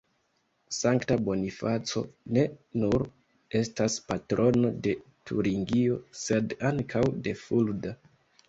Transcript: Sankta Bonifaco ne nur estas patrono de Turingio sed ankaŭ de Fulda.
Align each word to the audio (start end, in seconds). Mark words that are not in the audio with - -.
Sankta 0.75 1.17
Bonifaco 1.27 2.01
ne 2.37 2.45
nur 2.85 3.05
estas 3.61 3.99
patrono 4.09 4.73
de 4.89 4.97
Turingio 5.31 5.99
sed 6.25 6.57
ankaŭ 6.75 7.05
de 7.29 7.37
Fulda. 7.45 7.95